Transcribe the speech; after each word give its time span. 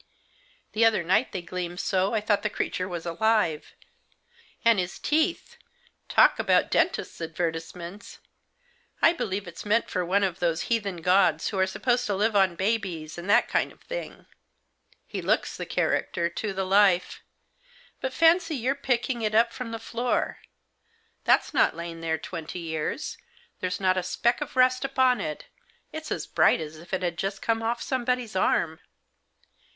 The 0.71 0.83
other 0.83 1.03
night 1.03 1.31
they 1.31 1.43
gleamed 1.43 1.79
so 1.79 2.15
I 2.15 2.21
thought 2.21 2.41
the 2.41 2.49
creature 2.49 2.89
was 2.89 3.05
alive. 3.05 3.75
And 4.65 4.79
his 4.79 4.97
teeth— 4.97 5.57
talk 6.15 6.39
about 6.39 6.71
dentist's 6.71 7.21
advertisements! 7.21 8.17
I 8.99 9.13
believe 9.13 9.47
it's 9.47 9.63
meant 9.63 9.91
for 9.91 10.03
one 10.03 10.23
of 10.23 10.39
those 10.39 10.63
heathen 10.73 11.03
gods 11.03 11.49
who 11.49 11.59
are 11.59 11.67
supposed 11.67 12.07
to 12.07 12.15
live 12.15 12.35
on 12.35 12.55
babies, 12.55 13.19
and 13.19 13.29
that 13.29 13.47
kind 13.47 13.71
of 13.71 13.81
thing. 13.81 14.25
He| 15.05 15.21
looks 15.21 15.55
the 15.55 15.67
character 15.67 16.29
to 16.29 16.51
the 16.51 16.65
life. 16.65 17.21
But 17.99 18.11
fancy 18.11 18.55
your 18.55 18.73
5 18.73 18.81
Digitized 18.81 18.81
by 18.81 18.87
66 18.87 18.87
THE 18.87 18.93
JOSS. 18.93 19.03
picking 19.03 19.21
it 19.21 19.35
up 19.35 19.53
from 19.53 19.69
the 19.69 19.77
floor! 19.77 20.39
That's 21.25 21.53
not 21.53 21.75
lain 21.75 22.01
there 22.01 22.17
twenty 22.17 22.57
years. 22.57 23.19
There's 23.59 23.79
not 23.79 23.97
a 23.97 24.01
speck 24.01 24.41
of 24.41 24.55
rust 24.55 24.83
upon 24.83 25.21
it. 25.21 25.45
It's 25.93 26.11
as 26.11 26.25
bright 26.25 26.59
as 26.59 26.77
if 26.79 26.91
it 26.91 27.03
had 27.03 27.19
just 27.19 27.43
come 27.43 27.61
off 27.61 27.83
somebody's 27.83 28.35
arm." 28.35 28.79